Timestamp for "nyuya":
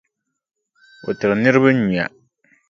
1.77-2.05